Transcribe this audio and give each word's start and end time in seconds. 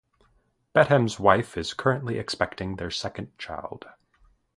Betham's 0.73 1.19
wife 1.19 1.55
is 1.55 1.75
currently 1.75 2.17
expecting 2.17 2.77
their 2.77 2.89
second 2.89 3.37
child. 3.37 3.85